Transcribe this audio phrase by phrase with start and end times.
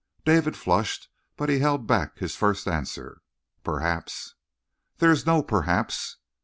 [0.25, 3.21] David flushed, but he held back his first answer.
[3.63, 4.33] "Perhaps."
[4.97, 6.17] "There is no 'perhaps.'"